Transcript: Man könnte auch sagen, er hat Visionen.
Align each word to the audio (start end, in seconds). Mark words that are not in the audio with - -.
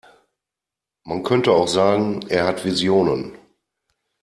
Man 1.03 1.21
könnte 1.21 1.51
auch 1.51 1.67
sagen, 1.67 2.23
er 2.27 2.47
hat 2.47 2.65
Visionen. 2.65 3.37